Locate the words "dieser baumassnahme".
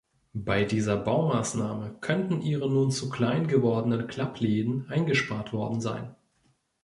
0.63-1.99